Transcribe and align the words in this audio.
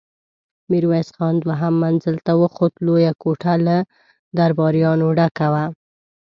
ميرويس 0.69 1.09
خان 1.15 1.35
دوهم 1.43 1.73
منزل 1.83 2.15
ته 2.25 2.31
وخوت، 2.41 2.73
لويه 2.85 3.11
کوټه 3.23 3.53
له 3.67 3.77
درباريانو 4.37 5.07
ډکه 5.17 5.47
وه. 5.53 5.65